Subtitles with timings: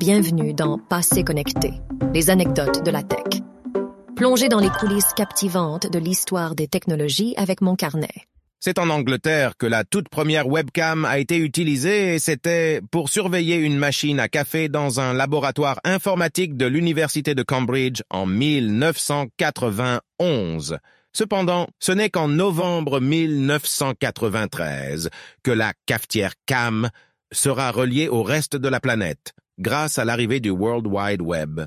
[0.00, 1.72] Bienvenue dans Passé connecté,
[2.14, 3.42] les anecdotes de la tech.
[4.16, 8.08] Plongez dans les coulisses captivantes de l'histoire des technologies avec mon carnet.
[8.60, 13.56] C'est en Angleterre que la toute première webcam a été utilisée et c'était pour surveiller
[13.56, 20.78] une machine à café dans un laboratoire informatique de l'Université de Cambridge en 1991.
[21.12, 25.10] Cependant, ce n'est qu'en novembre 1993
[25.42, 26.88] que la cafetière Cam
[27.32, 31.60] sera reliée au reste de la planète grâce à l'arrivée du World Wide Web.